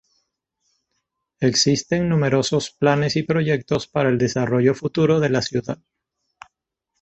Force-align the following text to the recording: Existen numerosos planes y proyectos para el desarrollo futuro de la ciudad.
Existen 1.41 2.09
numerosos 2.09 2.71
planes 2.71 3.15
y 3.17 3.21
proyectos 3.21 3.85
para 3.85 4.09
el 4.09 4.17
desarrollo 4.17 4.73
futuro 4.73 5.19
de 5.19 5.29
la 5.29 5.43
ciudad. 5.43 5.77